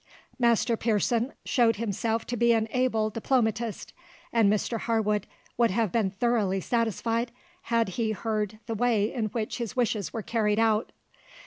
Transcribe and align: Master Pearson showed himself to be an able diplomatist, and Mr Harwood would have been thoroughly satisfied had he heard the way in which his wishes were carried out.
Master 0.39 0.75
Pearson 0.75 1.31
showed 1.45 1.75
himself 1.75 2.25
to 2.25 2.35
be 2.35 2.53
an 2.53 2.67
able 2.71 3.11
diplomatist, 3.11 3.93
and 4.33 4.51
Mr 4.51 4.79
Harwood 4.79 5.27
would 5.57 5.69
have 5.69 5.91
been 5.91 6.09
thoroughly 6.09 6.59
satisfied 6.59 7.31
had 7.61 7.87
he 7.89 8.11
heard 8.11 8.57
the 8.65 8.73
way 8.73 9.13
in 9.13 9.25
which 9.25 9.59
his 9.59 9.75
wishes 9.75 10.11
were 10.11 10.23
carried 10.23 10.57
out. 10.57 10.91